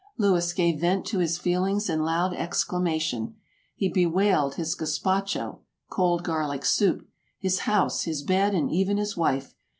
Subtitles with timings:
[0.17, 3.35] Louis gave vent to his feelings in loud exclamation;
[3.75, 5.59] he bewailed his gaspacJw
[5.91, 9.53] (cold garlic soup), his house, his bed, and even his wife.